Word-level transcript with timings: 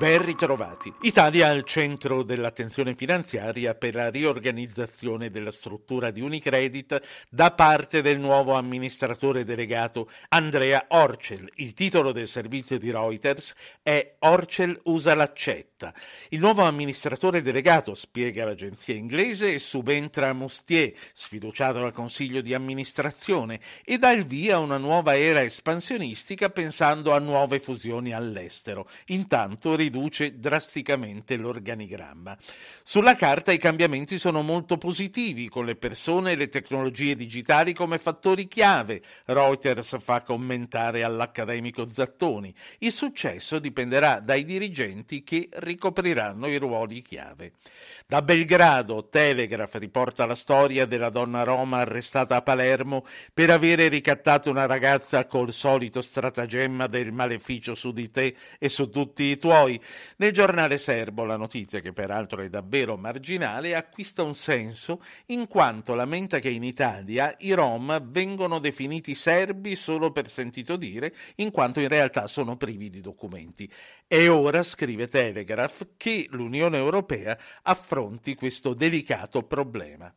Ben 0.00 0.24
ritrovati. 0.24 0.90
Italia 1.02 1.48
al 1.48 1.62
centro 1.64 2.22
dell'attenzione 2.22 2.94
finanziaria 2.94 3.74
per 3.74 3.94
la 3.94 4.08
riorganizzazione 4.08 5.28
della 5.28 5.52
struttura 5.52 6.10
di 6.10 6.22
Unicredit 6.22 6.98
da 7.28 7.50
parte 7.50 8.00
del 8.00 8.18
nuovo 8.18 8.54
amministratore 8.54 9.44
delegato 9.44 10.08
Andrea 10.28 10.86
Orcel. 10.88 11.50
Il 11.56 11.74
titolo 11.74 12.12
del 12.12 12.28
servizio 12.28 12.78
di 12.78 12.90
Reuters 12.90 13.52
è 13.82 14.16
Orcel 14.20 14.80
usa 14.84 15.14
l'accetta. 15.14 15.92
Il 16.30 16.40
nuovo 16.40 16.62
amministratore 16.62 17.42
delegato, 17.42 17.94
spiega 17.94 18.46
l'agenzia 18.46 18.94
inglese, 18.94 19.58
subentra 19.58 20.32
Mustier, 20.32 20.94
sfiduciato 21.12 21.78
dal 21.78 21.92
consiglio 21.92 22.40
di 22.40 22.54
amministrazione, 22.54 23.60
e 23.84 23.98
dà 23.98 24.12
il 24.12 24.24
via 24.24 24.56
a 24.56 24.60
una 24.60 24.78
nuova 24.78 25.18
era 25.18 25.42
espansionistica 25.42 26.48
pensando 26.48 27.12
a 27.12 27.18
nuove 27.18 27.60
fusioni 27.60 28.14
all'estero. 28.14 28.88
Intanto 29.08 29.74
riduce 29.90 30.38
drasticamente 30.38 31.36
l'organigramma. 31.36 32.38
Sulla 32.84 33.16
carta 33.16 33.50
i 33.50 33.58
cambiamenti 33.58 34.18
sono 34.18 34.42
molto 34.42 34.78
positivi, 34.78 35.48
con 35.48 35.64
le 35.64 35.74
persone 35.74 36.32
e 36.32 36.36
le 36.36 36.48
tecnologie 36.48 37.16
digitali 37.16 37.74
come 37.74 37.98
fattori 37.98 38.46
chiave, 38.46 39.02
Reuters 39.24 39.96
fa 40.00 40.22
commentare 40.22 41.02
all'accademico 41.02 41.90
Zattoni. 41.90 42.54
Il 42.78 42.92
successo 42.92 43.58
dipenderà 43.58 44.20
dai 44.20 44.44
dirigenti 44.44 45.24
che 45.24 45.48
ricopriranno 45.50 46.46
i 46.46 46.56
ruoli 46.56 47.02
chiave. 47.02 47.52
Da 48.06 48.22
Belgrado, 48.22 49.08
Telegraph 49.08 49.74
riporta 49.74 50.24
la 50.24 50.36
storia 50.36 50.86
della 50.86 51.10
donna 51.10 51.42
Roma 51.42 51.78
arrestata 51.78 52.36
a 52.36 52.42
Palermo 52.42 53.04
per 53.34 53.50
avere 53.50 53.88
ricattato 53.88 54.50
una 54.50 54.66
ragazza 54.66 55.26
col 55.26 55.52
solito 55.52 56.00
stratagemma 56.00 56.86
del 56.86 57.12
maleficio 57.12 57.74
su 57.74 57.92
di 57.92 58.10
te 58.10 58.36
e 58.58 58.68
su 58.68 58.88
tutti 58.90 59.24
i 59.24 59.38
tuoi, 59.38 59.79
nel 60.16 60.32
giornale 60.32 60.78
serbo 60.78 61.24
la 61.24 61.36
notizia, 61.36 61.80
che 61.80 61.92
peraltro 61.92 62.42
è 62.42 62.48
davvero 62.48 62.96
marginale, 62.96 63.74
acquista 63.74 64.22
un 64.22 64.34
senso 64.34 65.02
in 65.26 65.46
quanto 65.48 65.94
lamenta 65.94 66.38
che 66.38 66.50
in 66.50 66.64
Italia 66.64 67.34
i 67.40 67.52
Rom 67.52 68.10
vengono 68.10 68.58
definiti 68.58 69.14
serbi 69.14 69.76
solo 69.76 70.10
per 70.12 70.30
sentito 70.30 70.76
dire, 70.76 71.14
in 71.36 71.50
quanto 71.50 71.80
in 71.80 71.88
realtà 71.88 72.26
sono 72.26 72.56
privi 72.56 72.90
di 72.90 73.00
documenti. 73.00 73.70
È 74.06 74.28
ora, 74.28 74.62
scrive 74.62 75.08
Telegraph, 75.08 75.88
che 75.96 76.26
l'Unione 76.30 76.76
Europea 76.76 77.38
affronti 77.62 78.34
questo 78.34 78.74
delicato 78.74 79.42
problema. 79.42 80.12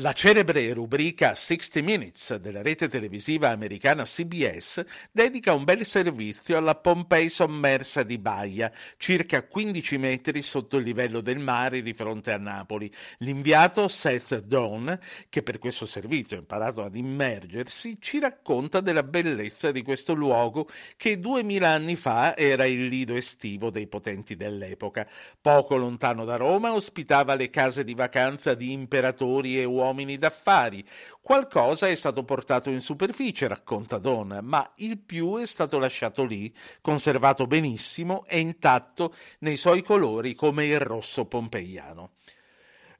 La 0.00 0.12
celebre 0.12 0.74
rubrica 0.74 1.34
60 1.34 1.80
Minutes 1.80 2.34
della 2.34 2.60
rete 2.60 2.86
televisiva 2.86 3.48
americana 3.48 4.04
CBS 4.04 4.84
dedica 5.10 5.54
un 5.54 5.64
bel 5.64 5.86
servizio 5.86 6.58
alla 6.58 6.74
Pompei 6.74 7.30
sommersa 7.30 8.02
di 8.02 8.18
Baia, 8.18 8.70
circa 8.98 9.46
15 9.46 9.96
metri 9.96 10.42
sotto 10.42 10.76
il 10.76 10.84
livello 10.84 11.22
del 11.22 11.38
mare 11.38 11.80
di 11.80 11.94
fronte 11.94 12.30
a 12.30 12.36
Napoli. 12.36 12.92
L'inviato 13.20 13.88
Seth 13.88 14.40
Dawn, 14.40 15.00
che 15.30 15.42
per 15.42 15.58
questo 15.58 15.86
servizio 15.86 16.36
ha 16.36 16.40
imparato 16.40 16.82
ad 16.82 16.94
immergersi, 16.94 17.96
ci 17.98 18.20
racconta 18.20 18.80
della 18.80 19.02
bellezza 19.02 19.72
di 19.72 19.80
questo 19.80 20.12
luogo 20.12 20.68
che 20.98 21.18
duemila 21.18 21.70
anni 21.70 21.96
fa 21.96 22.36
era 22.36 22.66
il 22.66 22.88
lido 22.88 23.14
estivo 23.14 23.70
dei 23.70 23.86
potenti 23.86 24.36
dell'epoca. 24.36 25.08
Poco 25.40 25.76
lontano 25.76 26.26
da 26.26 26.36
Roma 26.36 26.74
ospitava 26.74 27.34
le 27.34 27.48
case 27.48 27.82
di 27.82 27.94
vacanza 27.94 28.52
di 28.52 28.72
imperatori 28.72 29.58
e 29.58 29.64
uomini 29.64 29.84
uomini 29.86 30.18
d'affari. 30.18 30.84
Qualcosa 31.20 31.88
è 31.88 31.94
stato 31.94 32.24
portato 32.24 32.70
in 32.70 32.80
superficie, 32.80 33.48
racconta 33.48 33.98
Don, 33.98 34.40
ma 34.42 34.72
il 34.76 34.98
più 34.98 35.38
è 35.38 35.46
stato 35.46 35.78
lasciato 35.78 36.24
lì, 36.24 36.54
conservato 36.80 37.46
benissimo 37.46 38.24
e 38.26 38.40
intatto 38.40 39.14
nei 39.40 39.56
suoi 39.56 39.82
colori 39.82 40.34
come 40.34 40.66
il 40.66 40.80
rosso 40.80 41.24
pompeiano. 41.26 42.12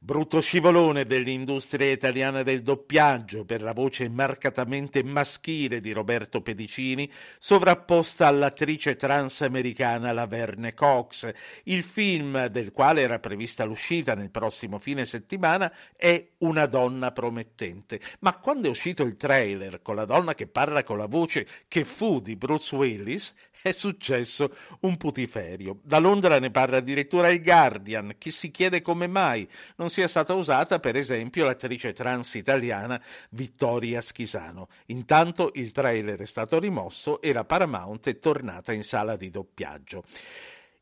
Brutto 0.06 0.40
scivolone 0.40 1.04
dell'industria 1.04 1.90
italiana 1.90 2.44
del 2.44 2.62
doppiaggio 2.62 3.44
per 3.44 3.60
la 3.60 3.72
voce 3.72 4.08
marcatamente 4.08 5.02
maschile 5.02 5.80
di 5.80 5.90
Roberto 5.90 6.42
Pedicini, 6.42 7.10
sovrapposta 7.40 8.28
all'attrice 8.28 8.94
transamericana 8.94 10.12
Laverne 10.12 10.74
Cox. 10.74 11.28
Il 11.64 11.82
film, 11.82 12.46
del 12.46 12.70
quale 12.70 13.00
era 13.00 13.18
prevista 13.18 13.64
l'uscita 13.64 14.14
nel 14.14 14.30
prossimo 14.30 14.78
fine 14.78 15.04
settimana, 15.06 15.72
è 15.96 16.24
Una 16.38 16.66
donna 16.66 17.10
promettente. 17.10 17.98
Ma 18.20 18.36
quando 18.36 18.68
è 18.68 18.70
uscito 18.70 19.02
il 19.02 19.16
trailer 19.16 19.82
con 19.82 19.96
la 19.96 20.04
donna 20.04 20.36
che 20.36 20.46
parla 20.46 20.84
con 20.84 20.98
la 20.98 21.06
voce 21.06 21.48
che 21.66 21.84
fu 21.84 22.20
di 22.20 22.36
Bruce 22.36 22.76
Willis, 22.76 23.34
è 23.60 23.72
successo 23.72 24.54
un 24.80 24.96
putiferio. 24.96 25.80
Da 25.82 25.98
Londra 25.98 26.38
ne 26.38 26.52
parla 26.52 26.76
addirittura 26.76 27.28
il 27.28 27.42
Guardian, 27.42 28.14
che 28.16 28.30
si 28.30 28.52
chiede 28.52 28.80
come 28.80 29.08
mai 29.08 29.48
non 29.76 29.90
sia 29.96 30.08
stata 30.08 30.34
usata, 30.34 30.78
per 30.78 30.94
esempio, 30.94 31.46
l'attrice 31.46 31.94
trans 31.94 32.34
italiana 32.34 33.00
Vittoria 33.30 34.02
Schisano. 34.02 34.68
Intanto 34.88 35.52
il 35.54 35.72
trailer 35.72 36.20
è 36.20 36.26
stato 36.26 36.58
rimosso 36.58 37.18
e 37.22 37.32
la 37.32 37.44
Paramount 37.44 38.06
è 38.06 38.18
tornata 38.18 38.74
in 38.74 38.84
sala 38.84 39.16
di 39.16 39.30
doppiaggio. 39.30 40.04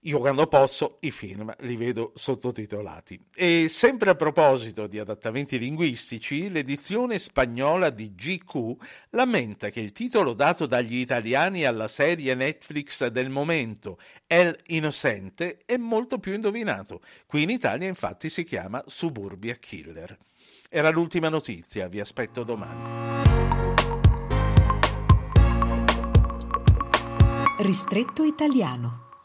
Io 0.06 0.18
quando 0.18 0.46
posso 0.46 0.98
i 1.00 1.10
film 1.10 1.54
li 1.60 1.76
vedo 1.76 2.12
sottotitolati. 2.14 3.18
E 3.34 3.68
sempre 3.70 4.10
a 4.10 4.14
proposito 4.14 4.86
di 4.86 4.98
adattamenti 4.98 5.58
linguistici, 5.58 6.50
l'edizione 6.50 7.18
spagnola 7.18 7.88
di 7.88 8.14
GQ 8.14 8.74
lamenta 9.10 9.70
che 9.70 9.80
il 9.80 9.92
titolo 9.92 10.34
dato 10.34 10.66
dagli 10.66 10.96
italiani 10.96 11.64
alla 11.64 11.88
serie 11.88 12.34
Netflix 12.34 13.06
del 13.06 13.30
momento, 13.30 13.98
El 14.26 14.54
Innocente, 14.66 15.60
è 15.64 15.78
molto 15.78 16.18
più 16.18 16.34
indovinato. 16.34 17.00
Qui 17.24 17.42
in 17.42 17.48
Italia 17.48 17.88
infatti 17.88 18.28
si 18.28 18.44
chiama 18.44 18.84
Suburbia 18.86 19.54
Killer. 19.54 20.18
Era 20.68 20.90
l'ultima 20.90 21.30
notizia, 21.30 21.88
vi 21.88 22.00
aspetto 22.00 22.44
domani. 22.44 23.22
Ristretto 27.56 28.24
italiano 28.24 29.03